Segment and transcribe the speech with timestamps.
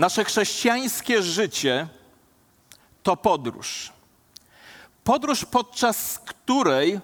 [0.00, 1.86] Nasze chrześcijańskie życie
[3.02, 3.92] to podróż.
[5.04, 7.00] Podróż, podczas której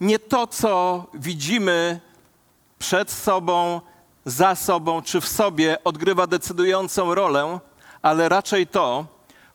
[0.00, 2.00] nie to, co widzimy
[2.78, 3.80] przed sobą,
[4.24, 7.58] za sobą czy w sobie, odgrywa decydującą rolę,
[8.02, 9.06] ale raczej to,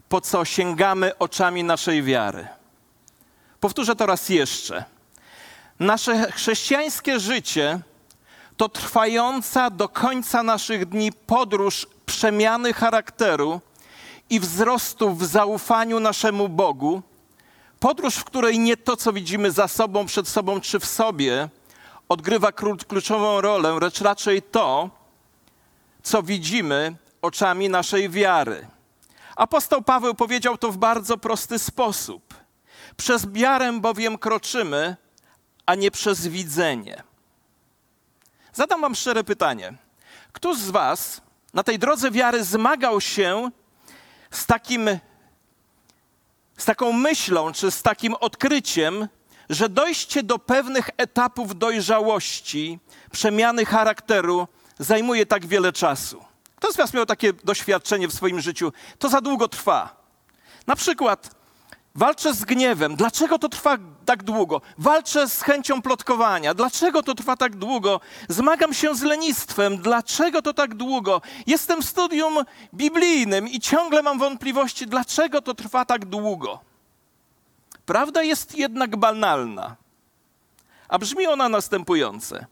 [0.09, 2.47] po co sięgamy oczami naszej wiary.
[3.59, 4.83] Powtórzę to raz jeszcze.
[5.79, 7.79] Nasze chrześcijańskie życie
[8.57, 13.61] to trwająca do końca naszych dni podróż przemiany charakteru
[14.29, 17.01] i wzrostu w zaufaniu naszemu Bogu.
[17.79, 21.49] Podróż, w której nie to, co widzimy za sobą, przed sobą czy w sobie,
[22.09, 22.51] odgrywa
[22.87, 24.89] kluczową rolę, lecz raczej to,
[26.03, 28.67] co widzimy oczami naszej wiary.
[29.35, 32.33] Apostoł Paweł powiedział to w bardzo prosty sposób.
[32.97, 34.95] Przez wiarę bowiem kroczymy,
[35.65, 37.03] a nie przez widzenie.
[38.53, 39.73] Zadam wam szczere pytanie.
[40.33, 41.21] Któż z was
[41.53, 43.51] na tej drodze wiary zmagał się
[44.31, 44.89] z takim
[46.57, 49.07] z taką myślą czy z takim odkryciem,
[49.49, 52.79] że dojście do pewnych etapów dojrzałości,
[53.11, 54.47] przemiany charakteru
[54.79, 56.25] zajmuje tak wiele czasu.
[56.55, 58.73] Kto z Was miał takie doświadczenie w swoim życiu?
[58.99, 59.95] To za długo trwa.
[60.67, 61.35] Na przykład
[61.95, 62.95] walczę z gniewem.
[62.95, 64.61] Dlaczego to trwa tak długo?
[64.77, 66.53] Walczę z chęcią plotkowania.
[66.53, 67.99] Dlaczego to trwa tak długo?
[68.29, 69.77] Zmagam się z lenistwem.
[69.77, 71.21] Dlaczego to tak długo?
[71.47, 76.59] Jestem w studium biblijnym i ciągle mam wątpliwości, dlaczego to trwa tak długo.
[77.85, 79.75] Prawda jest jednak banalna,
[80.87, 82.45] a brzmi ona następujące,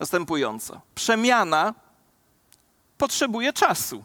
[0.00, 0.80] następująco.
[0.94, 1.74] Przemiana
[2.98, 4.04] potrzebuje czasu.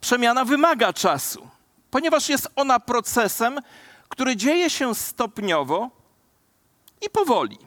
[0.00, 1.48] Przemiana wymaga czasu,
[1.90, 3.58] ponieważ jest ona procesem,
[4.08, 5.90] który dzieje się stopniowo
[7.06, 7.58] i powoli.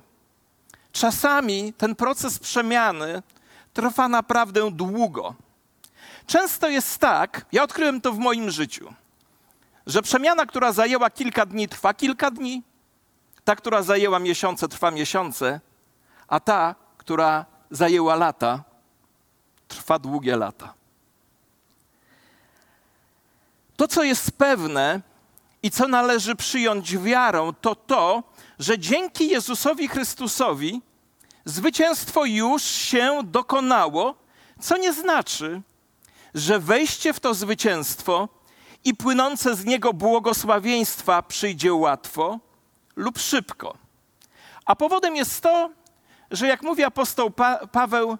[0.92, 3.24] Czasami ten proces przemiany
[3.74, 5.36] trwa naprawdę długo.
[6.28, 8.94] Często jest tak, ja odkryłem to w moim życiu,
[9.88, 12.64] że przemiana, która zajęła kilka dni, trwa kilka dni,
[13.44, 15.60] ta, która zajęła miesiące, trwa miesiące,
[16.28, 18.64] a ta, która zajęła lata,
[19.68, 20.74] trwa długie lata.
[23.76, 25.02] To, co jest pewne
[25.64, 28.24] i co należy przyjąć wiarą, to to,
[28.60, 30.82] że dzięki Jezusowi Chrystusowi
[31.46, 34.16] zwycięstwo już się dokonało,
[34.60, 35.62] co nie znaczy,
[36.34, 38.30] że wejście w to zwycięstwo
[38.84, 42.40] i płynące z niego błogosławieństwa przyjdzie łatwo
[42.96, 43.78] lub szybko.
[44.66, 45.70] A powodem jest to,
[46.32, 48.18] że jak mówi apostoł pa Paweł,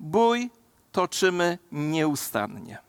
[0.00, 0.50] bój
[0.92, 2.83] toczymy nieustannie.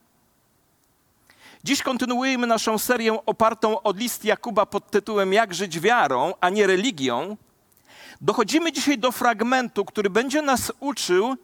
[1.65, 6.67] Dziś kontynuujemy naszą serię opartą o list Jakuba pod tytułem Jak żyć wiarą, a nie
[6.67, 7.37] religią.
[8.21, 11.35] Dochodzimy dzisiaj do fragmentu, który będzie nas uczył,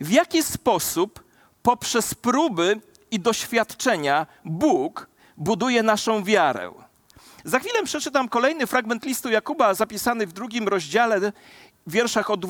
[0.00, 1.24] w jaki sposób
[1.62, 6.72] poprzez próby i doświadczenia Bóg buduje naszą wiarę.
[7.44, 11.32] Za chwilę przeczytam kolejny fragment listu Jakuba zapisany w drugim rozdziale,
[11.86, 12.44] w wierszach od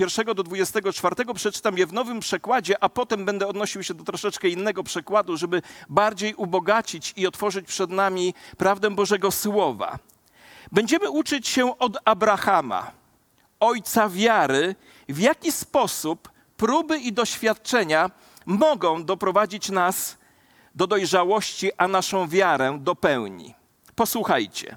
[0.00, 1.14] 21 do 24.
[1.34, 5.62] Przeczytam je w nowym przekładzie, a potem będę odnosił się do troszeczkę innego przekładu, żeby
[5.88, 9.98] bardziej ubogacić i otworzyć przed nami prawdę Bożego Słowa.
[10.72, 12.92] Będziemy uczyć się od Abrahama,
[13.60, 14.74] ojca wiary,
[15.08, 18.10] w jaki sposób próby i doświadczenia
[18.46, 20.18] mogą doprowadzić nas
[20.74, 23.54] do dojrzałości, a naszą wiarę do pełni.
[23.94, 24.76] Posłuchajcie.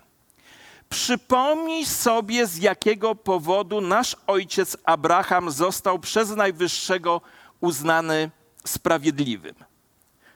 [0.94, 7.22] Przypomnij sobie, z jakiego powodu nasz ojciec Abraham został przez Najwyższego
[7.62, 8.32] uznany
[8.66, 9.56] sprawiedliwym.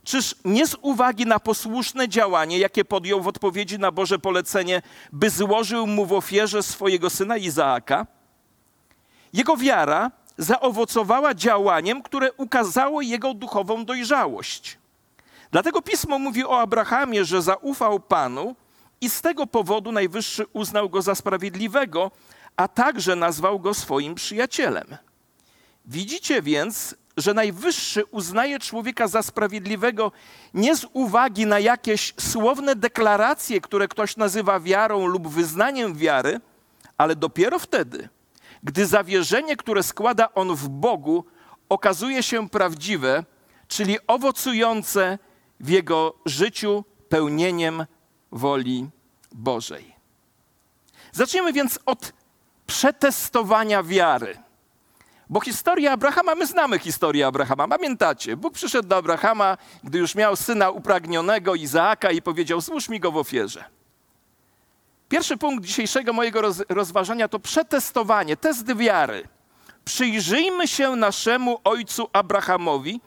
[0.03, 4.81] Czyż nie z uwagi na posłuszne działanie, jakie podjął w odpowiedzi na Boże polecenie,
[5.12, 8.07] by złożył mu w ofierze swojego syna Izaaka?
[9.34, 14.78] Jego wiara zaowocowała działaniem, które ukazało jego duchową dojrzałość.
[15.51, 18.56] Dlatego pismo mówi o Abrahamie, że zaufał Panu
[19.02, 22.12] i z tego powodu Najwyższy uznał go za sprawiedliwego,
[22.56, 24.97] a także nazwał go swoim przyjacielem.
[25.85, 30.12] Widzicie więc, że Najwyższy uznaje człowieka za sprawiedliwego
[30.54, 36.39] nie z uwagi na jakieś słowne deklaracje, które ktoś nazywa wiarą lub wyznaniem wiary,
[36.98, 38.10] ale dopiero wtedy,
[38.63, 41.25] gdy zawierzenie, które składa on w Bogu,
[41.69, 43.24] okazuje się prawdziwe,
[43.68, 45.19] czyli owocujące
[45.60, 47.86] w jego życiu pełnieniem
[48.31, 48.89] woli
[49.31, 49.95] Bożej.
[51.12, 52.13] Zacznijmy więc od
[52.68, 54.38] przetestowania wiary.
[55.29, 58.38] Bo historia Abrahama, my znamy historię Abrahama, pamiętacie?
[58.38, 63.12] Bóg przyszedł do Abrahama, gdy już miał syna upragnionego Izaaka i powiedział: Złóż mi go
[63.12, 63.65] w ofierze.
[65.09, 69.27] Pierwszy punkt dzisiejszego mojego roz, rozważania to przetestowanie, test wiary.
[69.85, 73.01] Przyjrzyjmy się naszemu ojcu Abrahamowi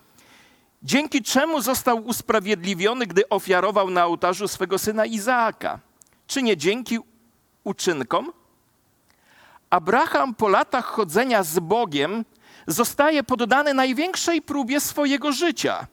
[0.83, 5.79] dzięki czemu został usprawiedliwiony, gdy ofiarował na ołtarzu swego syna Izaaka?
[6.31, 6.99] Czy nie dzięki
[7.65, 8.33] uczynkom?
[9.71, 12.25] Abraham po latach chodzenia z Bogiem
[12.67, 15.87] zostaje poddany największej próbie swojego życia.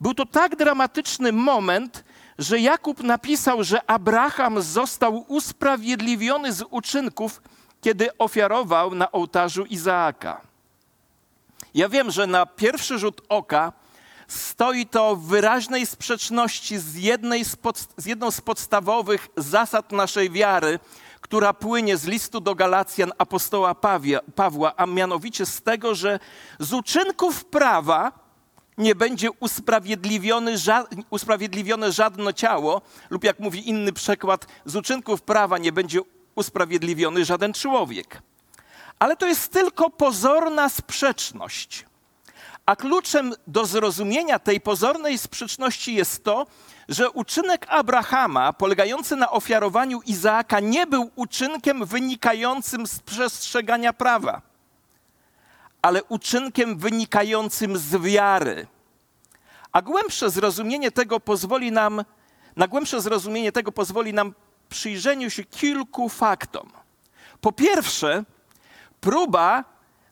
[0.00, 2.04] Był to tak dramatyczny moment,
[2.38, 7.42] że Jakub napisał, że Abraham został usprawiedliwiony z uczynków,
[7.80, 10.40] kiedy ofiarował na ołtarzu Izaaka.
[11.74, 13.72] Ja wiem, że na pierwszy rzut oka
[14.32, 20.30] stoi to w wyraźnej sprzeczności z, jednej z, pod, z jedną z podstawowych zasad naszej
[20.30, 20.78] wiary,
[21.20, 26.18] która płynie z listu do Galacjan apostoła Pawia, Pawła, a mianowicie z tego, że
[26.58, 28.12] z uczynków prawa
[28.78, 30.54] nie będzie usprawiedliwiony,
[31.10, 36.00] usprawiedliwione żadne ciało, lub jak mówi inny przekład, z uczynków prawa nie będzie
[36.34, 38.22] usprawiedliwiony żaden człowiek.
[38.98, 41.89] Ale to jest tylko pozorna sprzeczność.
[42.70, 46.46] A kluczem do zrozumienia tej pozornej sprzeczności jest to,
[46.88, 54.42] że uczynek Abrahama, polegający na ofiarowaniu Izaaka, nie był uczynkiem wynikającym z przestrzegania prawa,
[55.82, 58.66] ale uczynkiem wynikającym z wiary.
[59.72, 62.04] A głębsze zrozumienie tego pozwoli nam,
[62.56, 64.34] na głębsze zrozumienie tego pozwoli nam
[64.68, 66.70] przyjrzeniu się kilku faktom.
[67.40, 68.24] Po pierwsze,
[69.00, 69.64] próba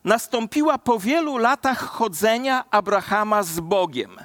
[0.08, 4.16] nastąpiła po wielu latach chodzenia Abrahama z Bogiem.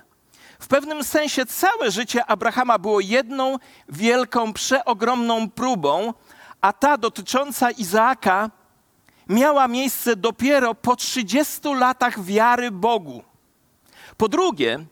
[0.59, 3.57] W pewnym sensie całe życie Abrahama było jedną
[3.89, 6.13] wielką, przeogromną próbą,
[6.61, 8.49] a ta dotycząca Izaaka
[9.29, 13.23] miała miejsce dopiero po 30 latach wiary Bogu.
[14.17, 14.85] Po drugie,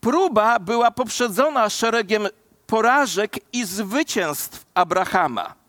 [0.00, 2.28] próba była poprzedzona szeregiem
[2.66, 5.63] porażek i zwycięstw Abrahama.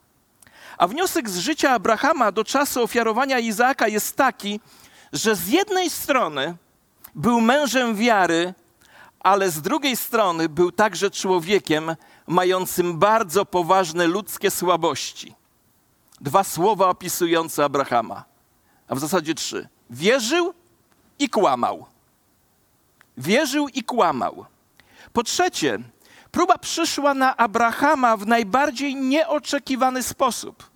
[0.78, 4.60] A wniosek z życia Abrahama do czasu ofiarowania Izaaka jest taki,
[5.14, 6.56] że z jednej strony
[7.16, 8.54] był mężem wiary,
[9.20, 11.96] ale z drugiej strony był także człowiekiem
[12.28, 15.36] mającym bardzo poważne ludzkie słabości.
[16.22, 18.24] Dwa słowa opisujące Abrahama,
[18.88, 19.68] a w zasadzie trzy.
[19.90, 20.54] Wierzył
[21.20, 21.86] i kłamał.
[23.18, 24.46] Wierzył i kłamał.
[25.14, 25.80] Po trzecie,
[26.36, 30.70] próba przyszła na Abrahama w najbardziej nieoczekiwany sposób.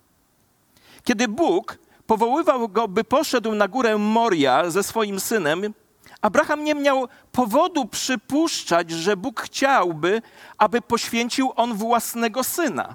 [1.04, 5.74] Kiedy Bóg powoływał go, by poszedł na górę Moria ze swoim synem,
[6.20, 10.22] Abraham nie miał powodu przypuszczać, że Bóg chciałby,
[10.58, 12.94] aby poświęcił on własnego syna.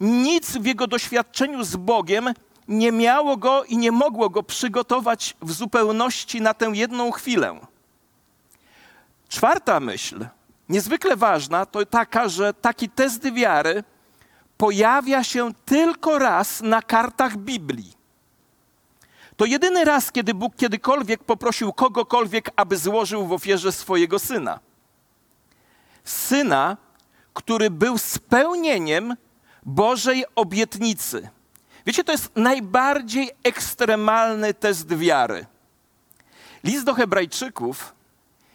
[0.00, 2.34] Nic w jego doświadczeniu z Bogiem
[2.68, 7.60] nie miało go i nie mogło go przygotować w zupełności na tę jedną chwilę.
[9.28, 10.26] Czwarta myśl,
[10.72, 13.84] niezwykle ważna, to taka, że taki test wiary
[14.56, 17.92] pojawia się tylko raz na kartach Biblii.
[19.36, 24.60] To jedyny raz, kiedy Bóg kiedykolwiek poprosił kogokolwiek, aby złożył w ofierze swojego syna.
[26.04, 26.76] Syna,
[27.34, 29.16] który był spełnieniem
[29.62, 31.28] Bożej obietnicy.
[31.86, 35.46] Wiecie, to jest najbardziej ekstremalny test wiary.
[36.64, 37.94] List do Hebrajczyków,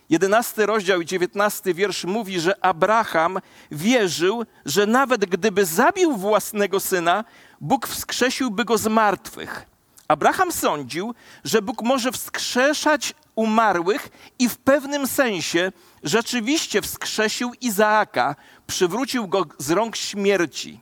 [0.09, 3.39] 11 rozdział i 19 wiersz mówi, że Abraham
[3.71, 7.23] wierzył, że nawet gdyby zabił własnego syna,
[7.61, 9.65] Bóg wskrzesiłby go z martwych.
[10.07, 14.09] Abraham sądził, że Bóg może wskrzeszać umarłych
[14.39, 15.71] i w pewnym sensie
[16.03, 18.35] rzeczywiście wskrzesił Izaaka,
[18.67, 20.81] przywrócił go z rąk śmierci.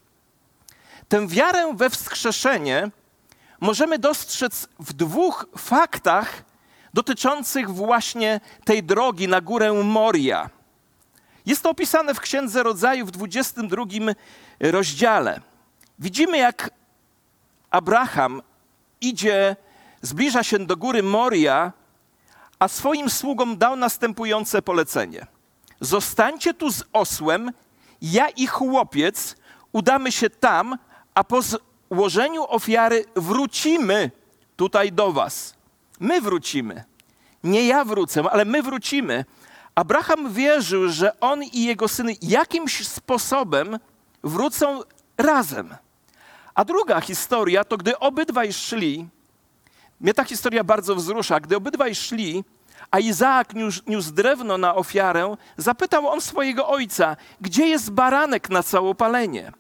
[1.08, 2.92] Tę wiarę we wskrzeszenie
[3.60, 6.44] możemy dostrzec w dwóch faktach
[6.96, 10.50] dotyczących właśnie tej drogi na górę Moria.
[11.46, 13.86] Jest to opisane w Księdze Rodzaju w 22
[14.60, 15.42] rozdziale.
[16.00, 16.70] Widzimy, jak
[17.70, 18.42] Abraham
[19.02, 19.56] idzie,
[20.02, 21.74] zbliża się do góry Moria,
[22.60, 25.28] a swoim sługom dał następujące polecenie:
[25.82, 27.52] Zostańcie tu z osłem,
[28.02, 29.36] ja i chłopiec
[29.72, 30.78] udamy się tam,
[31.14, 34.12] a po złożeniu ofiary wrócimy
[34.56, 35.55] tutaj do was.
[36.00, 36.84] My wrócimy.
[37.44, 39.26] Nie ja wrócę, ale my wrócimy.
[39.76, 43.80] Abraham wierzył, że on i jego syny jakimś sposobem
[44.24, 44.82] wrócą
[45.18, 45.76] razem.
[46.56, 49.08] A druga historia to gdy obydwaj szli,
[50.02, 52.44] mnie ta historia bardzo wzrusza, gdy obydwaj szli,
[52.92, 58.64] a Izaak niósł, niósł drewno na ofiarę, zapytał on swojego ojca, gdzie jest baranek na
[58.64, 59.52] całopalenie?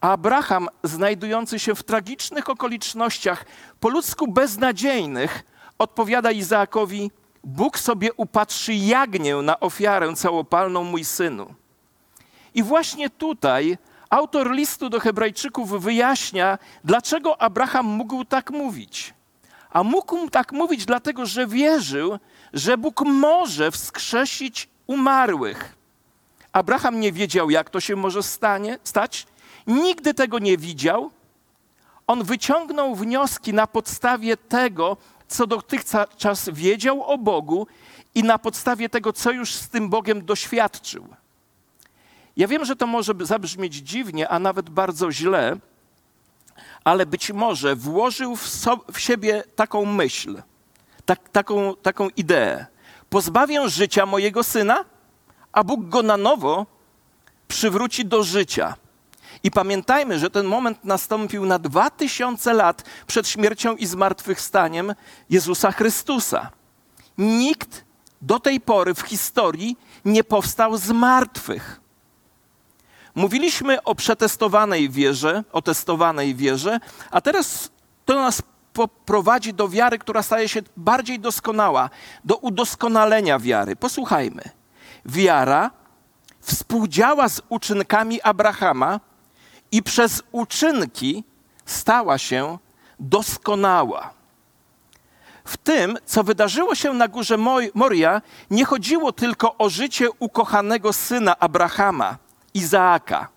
[0.00, 3.44] Abraham, znajdujący się w tragicznych okolicznościach,
[3.80, 5.44] po ludzku beznadziejnych,
[5.78, 7.10] odpowiada Izaakowi:
[7.44, 11.54] Bóg sobie upatrzy jagnię na ofiarę całopalną, mój synu.
[12.54, 13.78] I właśnie tutaj
[14.10, 19.14] Autor listu do Hebrajczyków wyjaśnia, dlaczego Abraham mógł tak mówić.
[19.70, 22.18] A mógł tak mówić dlatego, że wierzył,
[22.52, 25.76] że Bóg może wskrzesić umarłych.
[26.52, 29.26] Abraham nie wiedział, jak to się może stanie, stać.
[29.66, 31.10] Nigdy tego nie widział.
[32.06, 34.96] On wyciągnął wnioski na podstawie tego,
[35.28, 37.66] co dotychczas wiedział o Bogu
[38.14, 41.08] i na podstawie tego, co już z tym Bogiem doświadczył.
[42.36, 45.56] Ja wiem, że to może zabrzmieć dziwnie, a nawet bardzo źle,
[46.84, 50.42] ale być może włożył w, so, w siebie taką myśl,
[51.06, 52.66] tak, taką, taką ideę.
[53.10, 54.84] Pozbawię życia mojego syna,
[55.52, 56.66] a Bóg go na nowo
[57.48, 58.74] przywróci do życia.
[59.46, 64.94] I pamiętajmy, że ten moment nastąpił na dwa tysiące lat przed śmiercią i zmartwychwstaniem
[65.30, 66.50] Jezusa Chrystusa.
[67.18, 67.84] Nikt
[68.22, 71.80] do tej pory w historii nie powstał z martwych.
[73.14, 77.70] Mówiliśmy o przetestowanej wierze, o testowanej wierze, a teraz
[78.04, 78.42] to nas
[79.04, 81.90] prowadzi do wiary, która staje się bardziej doskonała,
[82.24, 83.76] do udoskonalenia wiary.
[83.76, 84.42] Posłuchajmy.
[85.04, 85.70] Wiara
[86.40, 89.00] współdziała z uczynkami Abrahama
[89.72, 91.24] i przez uczynki
[91.66, 92.58] stała się
[93.00, 94.10] doskonała.
[95.44, 97.36] W tym, co wydarzyło się na górze
[97.74, 102.16] Moria, nie chodziło tylko o życie ukochanego syna Abrahama,
[102.54, 103.28] Izaaka.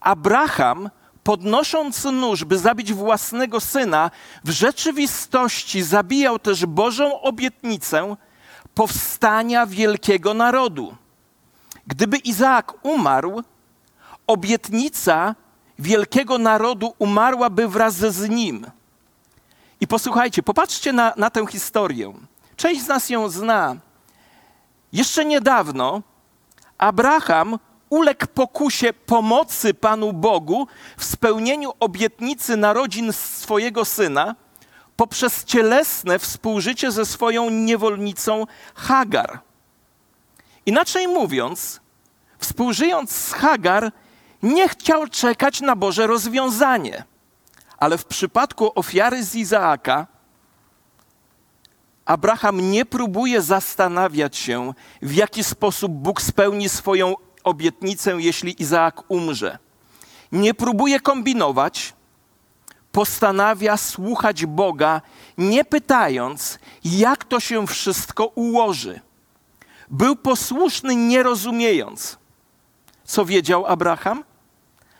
[0.00, 0.90] Abraham,
[1.22, 4.10] podnosząc nóż, by zabić własnego syna,
[4.44, 8.16] w rzeczywistości zabijał też Bożą obietnicę
[8.74, 10.96] powstania wielkiego narodu.
[11.86, 13.42] Gdyby Izaak umarł,
[14.26, 15.34] obietnica
[15.78, 18.66] wielkiego narodu umarłaby wraz z nim.
[19.80, 22.12] I posłuchajcie, popatrzcie na, na tę historię.
[22.56, 23.76] Część z nas ją zna.
[24.92, 26.02] Jeszcze niedawno
[26.78, 27.58] Abraham
[27.90, 30.66] uległ pokusie pomocy Panu Bogu
[30.96, 34.34] w spełnieniu obietnicy narodzin swojego syna
[34.96, 39.40] poprzez cielesne współżycie ze swoją niewolnicą Hagar.
[40.66, 41.80] Inaczej mówiąc,
[42.38, 43.92] współżyjąc z Hagar,
[44.46, 47.04] nie chciał czekać na Boże rozwiązanie.
[47.78, 50.06] Ale w przypadku ofiary z Izaaka,
[52.04, 59.58] Abraham nie próbuje zastanawiać się, w jaki sposób Bóg spełni swoją obietnicę, jeśli Izaak umrze.
[60.32, 61.94] Nie próbuje kombinować,
[62.92, 65.00] postanawia słuchać Boga,
[65.38, 69.00] nie pytając, jak to się wszystko ułoży.
[69.90, 72.18] Był posłuszny, nie rozumiejąc.
[73.04, 74.24] Co wiedział Abraham?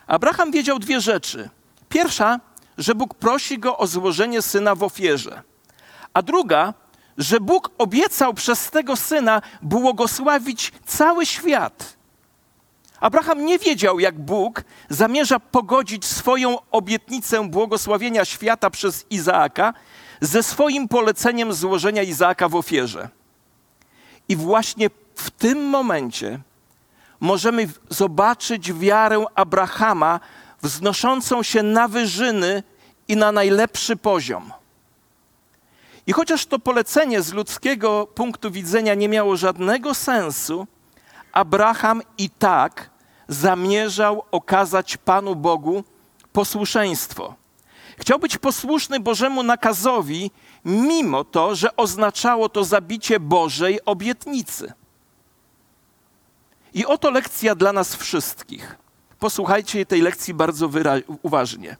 [0.06, 1.50] Abraham wiedział dwie rzeczy.
[1.88, 2.40] Pierwsza,
[2.78, 5.42] że Bóg prosi go o złożenie syna w ofierze.
[6.14, 6.74] A druga,
[7.18, 11.96] że Bóg obiecał przez tego syna błogosławić cały świat.
[13.00, 19.74] Abraham nie wiedział, jak Bóg zamierza pogodzić swoją obietnicę błogosławienia świata przez Izaaka
[20.20, 23.08] ze swoim poleceniem złożenia Izaaka w ofierze.
[24.28, 26.40] I właśnie w tym momencie
[27.20, 30.20] możemy zobaczyć wiarę Abrahama
[30.62, 32.62] wznoszącą się na wyżyny
[33.08, 34.52] i na najlepszy poziom.
[36.06, 40.66] I chociaż to polecenie z ludzkiego punktu widzenia nie miało żadnego sensu,
[41.32, 42.90] Abraham i tak
[43.28, 45.84] zamierzał okazać Panu Bogu
[46.32, 47.34] posłuszeństwo.
[47.98, 50.30] Chciał być posłuszny Bożemu nakazowi,
[50.64, 54.72] mimo to, że oznaczało to zabicie Bożej obietnicy.
[56.76, 58.76] I oto lekcja dla nas wszystkich.
[59.18, 60.70] Posłuchajcie tej lekcji bardzo
[61.22, 61.76] uważnie.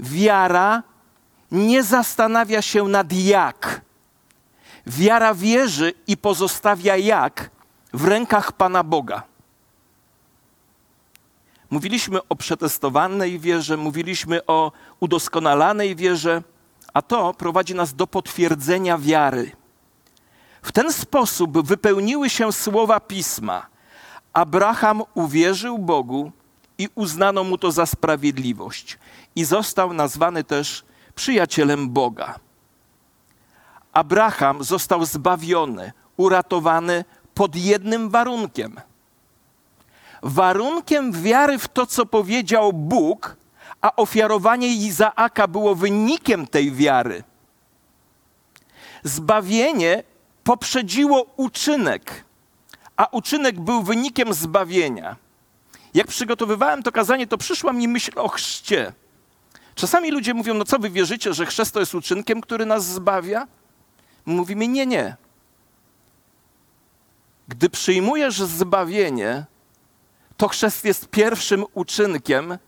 [0.00, 0.82] Wiara
[1.50, 3.80] nie zastanawia się nad jak.
[4.86, 7.50] Wiara wierzy i pozostawia jak
[7.92, 9.22] w rękach Pana Boga.
[11.70, 16.42] Mówiliśmy o przetestowanej wierze, mówiliśmy o udoskonalanej wierze,
[16.94, 19.50] a to prowadzi nas do potwierdzenia wiary.
[20.62, 23.75] W ten sposób wypełniły się słowa pisma.
[24.36, 26.32] Abraham uwierzył Bogu
[26.78, 28.98] i uznano mu to za sprawiedliwość,
[29.36, 32.34] i został nazwany też przyjacielem Boga.
[33.92, 38.80] Abraham został zbawiony, uratowany pod jednym warunkiem.
[40.22, 43.36] Warunkiem wiary w to, co powiedział Bóg,
[43.80, 47.24] a ofiarowanie Izaaka było wynikiem tej wiary.
[49.02, 50.02] Zbawienie
[50.44, 52.25] poprzedziło uczynek,
[52.96, 55.16] a uczynek był wynikiem zbawienia.
[55.94, 58.92] Jak przygotowywałem to kazanie, to przyszła mi myśl o chrzcie.
[59.74, 63.46] Czasami ludzie mówią, no co wy wierzycie, że chrzest to jest uczynkiem, który nas zbawia?
[64.26, 65.16] Mówimy, nie, nie.
[67.48, 69.44] Gdy przyjmujesz zbawienie,
[70.36, 72.58] to chrzest jest pierwszym uczynkiem,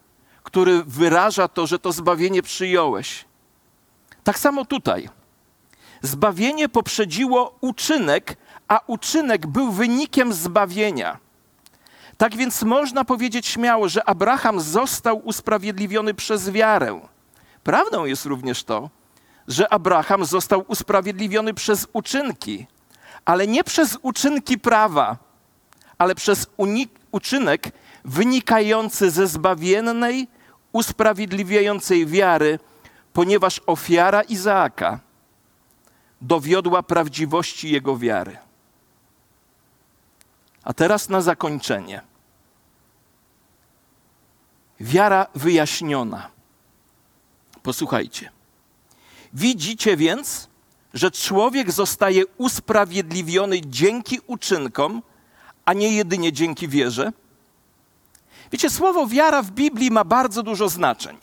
[0.42, 3.24] który wyraża to, że to zbawienie przyjąłeś.
[4.24, 5.08] Tak samo tutaj.
[6.02, 8.36] Zbawienie poprzedziło uczynek,
[8.68, 11.18] a uczynek był wynikiem zbawienia.
[12.18, 17.00] Tak więc można powiedzieć śmiało, że Abraham został usprawiedliwiony przez wiarę.
[17.64, 18.90] Prawdą jest również to,
[19.48, 22.66] że Abraham został usprawiedliwiony przez uczynki,
[23.24, 25.16] ale nie przez uczynki prawa,
[25.98, 26.46] ale przez
[27.12, 27.72] uczynek
[28.04, 30.28] wynikający ze zbawiennej,
[30.72, 32.58] usprawiedliwiającej wiary,
[33.12, 35.00] ponieważ ofiara Izaaka
[36.20, 38.47] dowiodła prawdziwości jego wiary.
[40.68, 42.00] A teraz na zakończenie.
[44.80, 46.30] Wiara wyjaśniona.
[47.62, 48.30] Posłuchajcie.
[49.32, 50.48] Widzicie więc,
[50.94, 55.02] że człowiek zostaje usprawiedliwiony dzięki uczynkom,
[55.64, 57.12] a nie jedynie dzięki wierze?
[58.52, 61.18] Wiecie, słowo wiara w Biblii ma bardzo dużo znaczeń.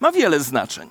[0.00, 0.90] Ma wiele znaczeń.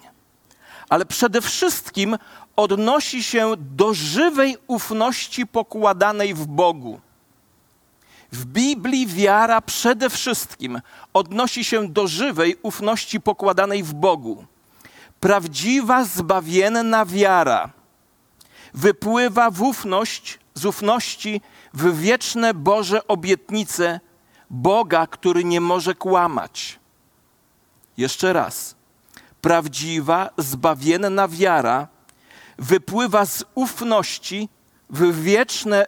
[0.89, 2.17] Ale przede wszystkim
[2.55, 6.99] odnosi się do żywej ufności pokładanej w Bogu.
[8.31, 10.81] W Biblii wiara przede wszystkim
[11.13, 14.45] odnosi się do żywej ufności pokładanej w Bogu.
[15.19, 17.69] Prawdziwa, zbawienna wiara
[18.73, 21.41] wypływa w ufność, z ufności
[21.73, 23.99] w wieczne Boże obietnice
[24.49, 26.79] Boga, który nie może kłamać.
[27.97, 28.75] Jeszcze raz.
[29.41, 31.87] Prawdziwa, zbawienna wiara
[32.57, 34.49] wypływa z ufności
[34.89, 35.85] w wieczne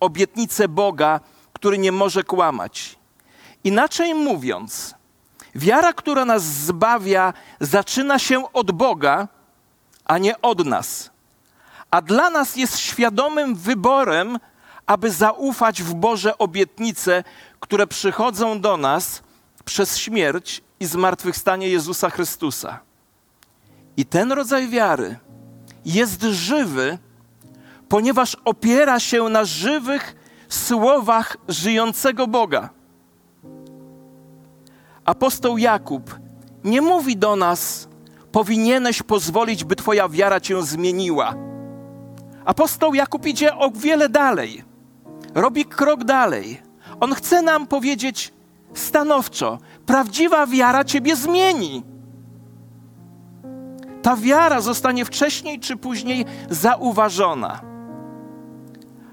[0.00, 1.20] obietnice Boga,
[1.56, 2.98] który nie może kłamać.
[3.64, 4.94] Inaczej mówiąc,
[5.54, 9.28] wiara, która nas zbawia, zaczyna się od Boga,
[10.04, 11.10] a nie od nas.
[11.90, 14.38] A dla nas jest świadomym wyborem,
[14.86, 17.24] aby zaufać w Boże obietnice,
[17.60, 19.22] które przychodzą do nas
[19.64, 22.80] przez śmierć i zmartwychwstanie Jezusa Chrystusa.
[23.96, 25.18] I ten rodzaj wiary
[25.84, 26.98] jest żywy,
[27.88, 32.70] ponieważ opiera się na żywych słowach żyjącego Boga.
[35.04, 36.18] Apostoł Jakub
[36.64, 37.88] nie mówi do nas,
[38.32, 41.34] powinieneś pozwolić, by Twoja wiara cię zmieniła.
[42.44, 44.64] Apostoł Jakub idzie o wiele dalej,
[45.34, 46.62] robi krok dalej.
[47.00, 48.32] On chce nam powiedzieć
[48.74, 51.82] stanowczo: prawdziwa wiara Ciebie zmieni.
[54.02, 57.75] Ta wiara zostanie wcześniej czy później zauważona.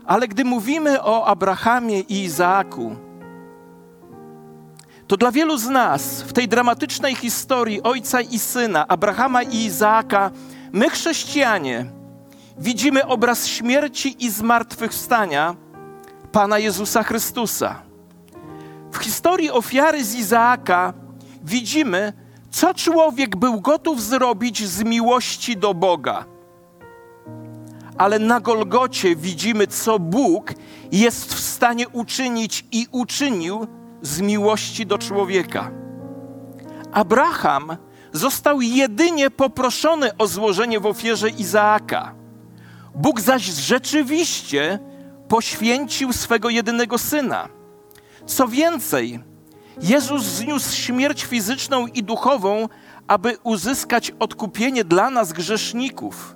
[0.06, 2.96] Ale gdy mówimy o Abrahamie i Izaaku,
[5.08, 10.32] to dla wielu z nas w tej dramatycznej historii ojca i syna, Abrahama i Izaaka,
[10.72, 11.86] my chrześcijanie
[12.58, 15.56] widzimy obraz śmierci i zmartwychwstania
[16.32, 17.82] Pana Jezusa Chrystusa.
[18.92, 20.94] W historii ofiary z Izaaka
[21.44, 22.14] widzimy,
[22.52, 26.33] co człowiek był gotów zrobić z miłości do Boga.
[27.98, 30.54] Ale na Golgocie widzimy, co Bóg
[30.92, 33.68] jest w stanie uczynić i uczynił
[34.02, 35.72] z miłości do człowieka.
[36.92, 37.78] Abraham
[38.14, 42.16] został jedynie poproszony o złożenie w ofierze Izaaka.
[42.96, 44.80] Bóg zaś rzeczywiście
[45.28, 47.50] poświęcił swego jedynego syna.
[48.26, 49.20] Co więcej,
[49.82, 52.70] Jezus zniósł śmierć fizyczną i duchową,
[53.08, 56.36] aby uzyskać odkupienie dla nas, grzeszników.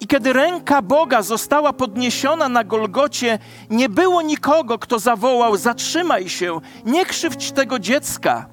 [0.00, 3.38] I kiedy ręka Boga została podniesiona na Golgocie,
[3.70, 8.46] nie było nikogo, kto zawołał: Zatrzymaj się, nie krzywdź tego dziecka.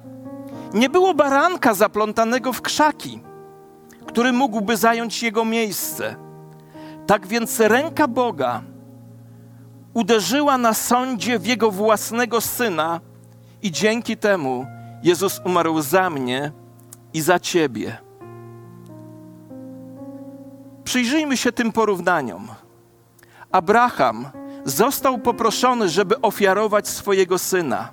[0.74, 3.20] Nie było baranka zaplątanego w krzaki,
[4.06, 6.16] który mógłby zająć jego miejsce.
[7.06, 8.62] Tak więc ręka Boga
[9.94, 13.00] uderzyła na sądzie w jego własnego syna,
[13.62, 14.66] i dzięki temu
[15.02, 16.52] Jezus umarł za mnie
[17.14, 18.07] i za ciebie.
[20.88, 22.48] Przyjrzyjmy się tym porównaniom.
[23.52, 24.28] Abraham
[24.64, 27.88] został poproszony, żeby ofiarować swojego syna.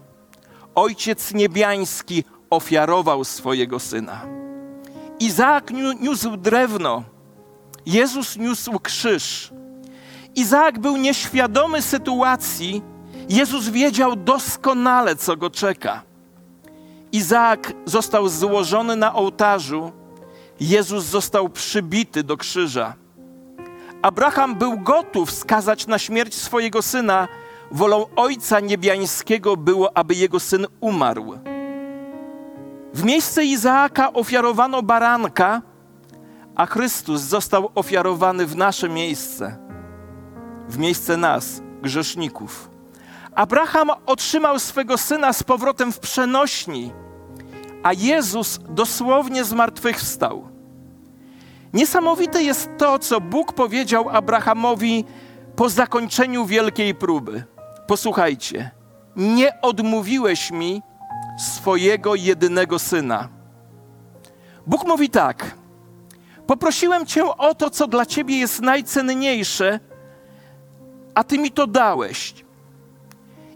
[0.75, 4.21] Ojciec niebiański ofiarował swojego syna.
[5.19, 7.03] Izaak niósł drewno,
[7.85, 9.51] Jezus niósł krzyż.
[10.35, 12.81] Izaak był nieświadomy sytuacji,
[13.29, 16.01] Jezus wiedział doskonale, co go czeka.
[17.11, 19.91] Izaak został złożony na ołtarzu,
[20.59, 22.93] Jezus został przybity do krzyża.
[24.01, 27.27] Abraham był gotów skazać na śmierć swojego syna,
[27.71, 31.39] wolą Ojca Niebiańskiego było, aby jego syn umarł.
[32.93, 35.61] W miejsce Izaaka ofiarowano baranka,
[36.55, 39.57] a Chrystus został ofiarowany w nasze miejsce,
[40.69, 42.69] w miejsce nas, grzeszników.
[43.35, 46.91] Abraham otrzymał swego syna z powrotem w przenośni,
[47.85, 50.47] a Jezus dosłownie zmartwychwstał.
[51.73, 55.05] Niesamowite jest to, co Bóg powiedział Abrahamowi
[55.55, 57.43] po zakończeniu wielkiej próby.
[57.87, 58.71] Posłuchajcie,
[59.15, 60.81] nie odmówiłeś mi
[61.39, 63.29] swojego jedynego syna.
[64.67, 65.55] Bóg mówi tak:
[66.47, 69.79] Poprosiłem cię o to, co dla ciebie jest najcenniejsze,
[71.15, 72.35] a ty mi to dałeś.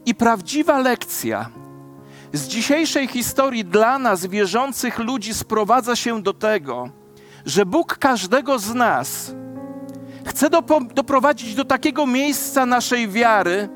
[0.06, 1.50] I prawdziwa lekcja
[2.34, 6.90] z dzisiejszej historii dla nas, wierzących ludzi, sprowadza się do tego,
[7.46, 9.32] że Bóg każdego z nas
[10.26, 10.50] chce
[10.94, 13.70] doprowadzić do takiego miejsca naszej wiary,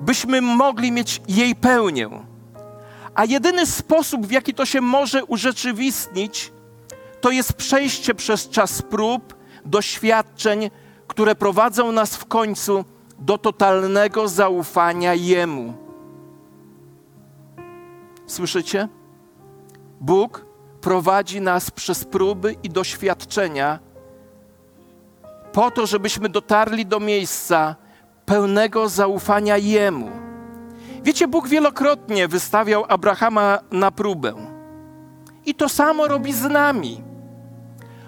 [0.00, 2.08] byśmy mogli mieć jej pełnię.
[3.14, 6.52] A jedyny sposób, w jaki to się może urzeczywistnić,
[7.20, 10.70] to jest przejście przez czas prób, doświadczeń,
[11.06, 12.84] które prowadzą nas w końcu
[13.18, 15.91] do totalnego zaufania Jemu.
[18.32, 18.88] Słyszycie?
[20.00, 20.46] Bóg
[20.80, 23.78] prowadzi nas przez próby i doświadczenia
[25.52, 27.76] po to, żebyśmy dotarli do miejsca
[28.26, 30.10] pełnego zaufania Jemu.
[31.02, 34.34] Wiecie, Bóg wielokrotnie wystawiał Abrahama na próbę.
[35.46, 37.02] I to samo robi z nami.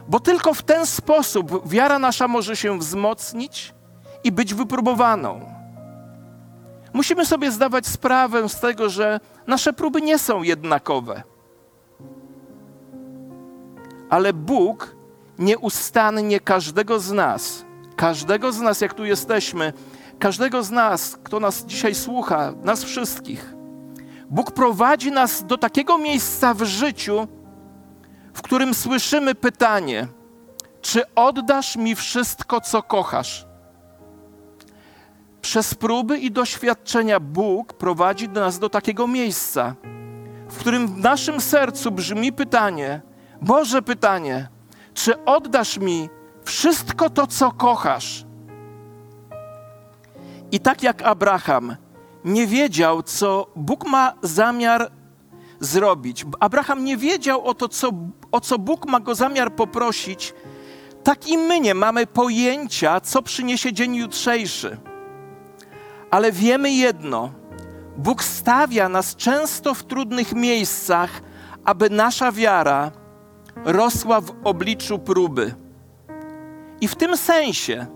[0.09, 3.75] Bo tylko w ten sposób wiara nasza może się wzmocnić
[4.25, 5.41] i być wypróbowaną.
[6.93, 11.23] Musimy sobie zdawać sprawę z tego, że nasze próby nie są jednakowe.
[14.11, 14.97] Ale Bóg
[15.39, 17.65] nieustannie każdego z nas,
[17.97, 19.73] każdego z nas, jak tu jesteśmy,
[20.19, 23.55] każdego z nas, kto nas dzisiaj słucha, nas wszystkich,
[24.31, 27.29] Bóg prowadzi nas do takiego miejsca w życiu,
[28.35, 30.09] w którym słyszymy pytanie:
[30.81, 33.47] Czy oddasz mi wszystko, co kochasz?
[35.45, 39.75] Przez próby i doświadczenia Bóg prowadzi nas do takiego miejsca,
[40.49, 43.03] w którym w naszym sercu brzmi pytanie,
[43.43, 44.49] Boże pytanie,
[44.95, 46.09] czy oddasz mi
[46.45, 48.25] wszystko to, co kochasz?
[50.53, 51.77] I tak jak Abraham
[52.25, 54.91] nie wiedział, co Bóg ma zamiar
[55.61, 57.91] zrobić, Abraham nie wiedział o to, co,
[58.33, 60.35] o co Bóg ma go zamiar poprosić,
[61.03, 64.94] tak i my nie mamy pojęcia, co przyniesie dzień jutrzejszy.
[66.15, 67.33] Ale wiemy jedno:
[67.97, 71.23] Bóg stawia nas często w trudnych miejscach,
[71.65, 72.93] aby nasza wiara
[73.65, 75.55] rosła w obliczu próby.
[76.81, 77.87] I w tym sensie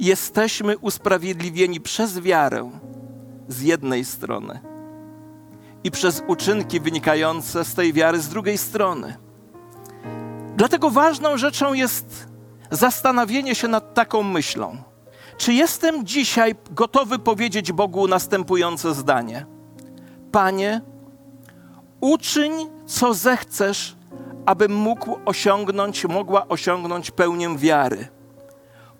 [0.00, 2.70] jesteśmy usprawiedliwieni przez wiarę
[3.48, 4.60] z jednej strony
[5.84, 9.16] i przez uczynki wynikające z tej wiary z drugiej strony.
[10.56, 12.28] Dlatego ważną rzeczą jest
[12.70, 14.93] zastanowienie się nad taką myślą.
[15.36, 19.46] Czy jestem dzisiaj gotowy powiedzieć Bogu następujące zdanie?
[20.32, 20.80] Panie,
[22.00, 22.52] uczyń,
[22.86, 23.96] co zechcesz,
[24.46, 28.08] abym mógł osiągnąć, mogła osiągnąć pełnię wiary.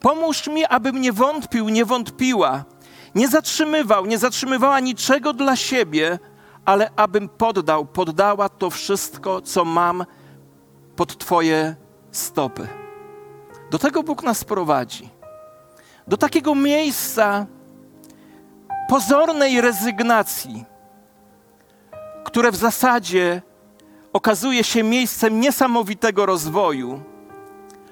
[0.00, 2.64] Pomóż mi, abym nie wątpił, nie wątpiła,
[3.14, 6.18] nie zatrzymywał, nie zatrzymywała niczego dla siebie,
[6.64, 10.04] ale abym poddał, poddała to wszystko, co mam
[10.96, 11.76] pod Twoje
[12.10, 12.68] stopy.
[13.70, 15.13] Do tego Bóg nas prowadzi.
[16.08, 17.46] Do takiego miejsca
[18.88, 20.64] pozornej rezygnacji,
[22.24, 23.42] które w zasadzie
[24.12, 27.02] okazuje się miejscem niesamowitego rozwoju.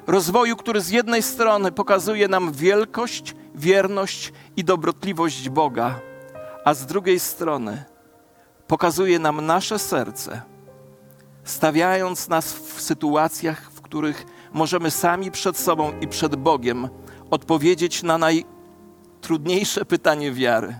[0.06, 6.00] Rozwoju, który z jednej strony pokazuje nam wielkość, wierność i dobrotliwość Boga,
[6.64, 7.84] a z drugiej strony
[8.66, 10.42] pokazuje nam nasze serce,
[11.44, 16.88] stawiając nas w sytuacjach, w których możemy sami przed sobą i przed Bogiem
[17.32, 20.74] odpowiedzieć na najtrudniejsze pytanie wiary: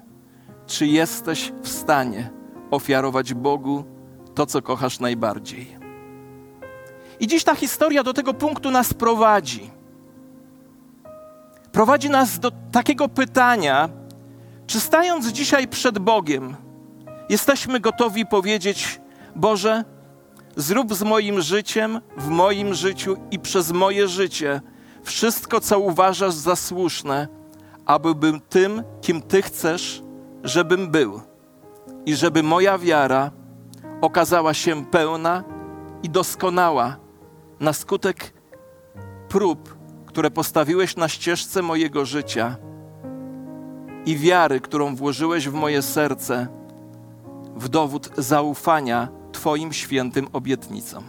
[0.66, 2.30] czy jesteś w stanie
[2.70, 3.84] ofiarować Bogu
[4.34, 5.78] to, co kochasz najbardziej?
[7.20, 9.70] I dziś ta historia do tego punktu nas prowadzi.
[11.72, 13.88] Prowadzi nas do takiego pytania,
[14.66, 16.56] czy stając dzisiaj przed Bogiem,
[17.28, 19.00] jesteśmy gotowi powiedzieć:
[19.36, 19.84] Boże,
[20.56, 24.60] zrób z moim życiem, w moim życiu i przez moje życie
[25.02, 27.28] wszystko, co uważasz za słuszne,
[27.86, 28.14] aby
[28.48, 30.02] tym, kim Ty chcesz,
[30.44, 31.20] żebym był.
[32.06, 33.30] I żeby moja wiara
[34.00, 35.44] okazała się pełna
[36.02, 36.96] i doskonała
[37.60, 38.34] na skutek
[39.28, 42.56] prób, które postawiłeś na ścieżce mojego życia
[44.06, 46.46] i wiary, którą włożyłeś w moje serce,
[47.56, 51.04] w dowód zaufania Twoim świętym obietnicom.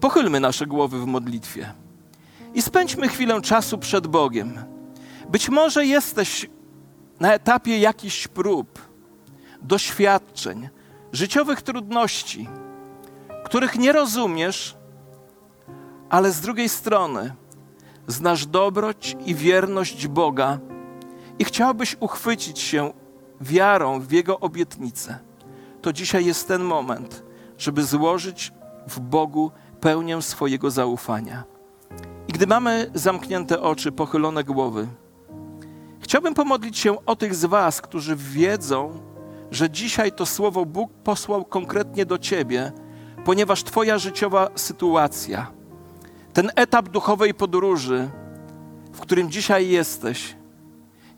[0.00, 1.85] Pochylmy nasze głowy w modlitwie
[2.56, 4.64] i spędźmy chwilę czasu przed Bogiem.
[5.28, 6.50] Być może jesteś
[7.20, 8.80] na etapie jakichś prób,
[9.62, 10.68] doświadczeń,
[11.12, 12.48] życiowych trudności,
[13.44, 14.76] których nie rozumiesz,
[16.10, 17.34] ale z drugiej strony
[18.06, 20.58] znasz dobroć i wierność Boga
[21.38, 22.92] i chciałbyś uchwycić się
[23.40, 25.18] wiarą w Jego obietnicę,
[25.82, 27.22] to dzisiaj jest ten moment,
[27.58, 28.52] żeby złożyć
[28.88, 31.55] w Bogu pełnię swojego zaufania.
[32.28, 34.86] I gdy mamy zamknięte oczy, pochylone głowy,
[36.00, 39.00] chciałbym pomodlić się o tych z Was, którzy wiedzą,
[39.50, 42.72] że dzisiaj to słowo Bóg posłał konkretnie do Ciebie,
[43.24, 45.46] ponieważ Twoja życiowa sytuacja,
[46.32, 48.08] ten etap duchowej podróży,
[48.92, 50.36] w którym dzisiaj jesteś,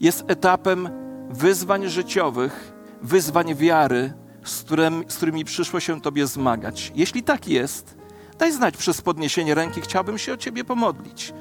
[0.01, 0.89] jest etapem
[1.31, 4.13] wyzwań życiowych, wyzwań wiary,
[4.45, 6.93] z, którym, z którymi przyszło się Tobie zmagać.
[6.95, 7.98] Jeśli tak jest,
[8.39, 11.33] daj znać przez podniesienie ręki, chciałbym się o Ciebie pomodlić.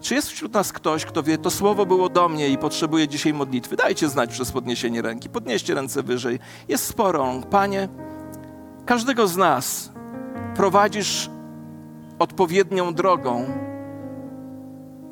[0.00, 3.34] Czy jest wśród nas ktoś, kto wie, to słowo było do mnie i potrzebuje dzisiaj
[3.34, 3.76] modlitwy?
[3.76, 6.38] Dajcie znać przez podniesienie ręki, podnieście ręce wyżej.
[6.68, 7.88] Jest sporo Panie,
[8.86, 9.90] każdego z nas
[10.56, 11.30] prowadzisz
[12.18, 13.46] odpowiednią drogą,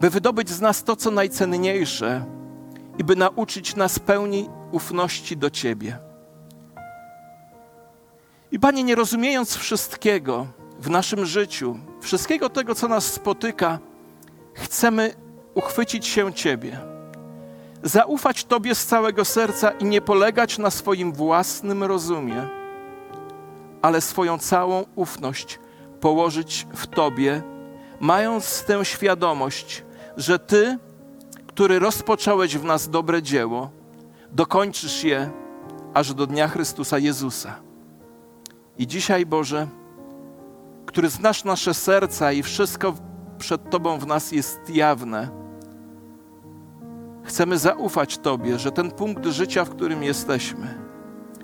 [0.00, 2.24] by wydobyć z nas to, co najcenniejsze
[2.98, 5.98] i by nauczyć nas pełni ufności do Ciebie.
[8.52, 10.46] I Panie, nie rozumiejąc wszystkiego
[10.84, 13.78] w naszym życiu, wszystkiego tego, co nas spotyka,
[14.54, 15.14] chcemy
[15.54, 16.78] uchwycić się Ciebie,
[17.82, 22.48] zaufać Tobie z całego serca i nie polegać na swoim własnym rozumie,
[23.82, 25.58] ale swoją całą ufność
[26.00, 27.42] położyć w Tobie,
[28.00, 29.84] mając tę świadomość,
[30.16, 30.78] że Ty,
[31.46, 33.70] który rozpocząłeś w nas dobre dzieło,
[34.32, 35.30] dokończysz je
[35.94, 37.60] aż do dnia Chrystusa Jezusa.
[38.78, 39.68] I dzisiaj, Boże,
[40.94, 42.94] który znasz nasze serca i wszystko
[43.38, 45.28] przed Tobą w nas jest jawne,
[47.24, 50.78] chcemy zaufać Tobie, że ten punkt życia, w którym jesteśmy,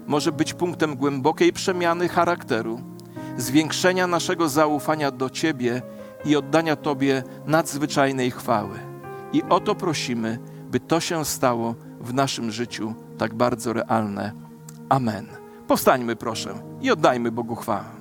[0.06, 2.80] może być punktem głębokiej przemiany charakteru,
[3.36, 5.82] zwiększenia naszego zaufania do Ciebie
[6.24, 8.78] i oddania Tobie nadzwyczajnej chwały.
[9.32, 10.38] I o to prosimy,
[10.70, 14.32] by to się stało w naszym życiu tak bardzo realne.
[14.88, 15.26] Amen.
[15.66, 17.99] Powstańmy proszę i oddajmy Bogu chwałę.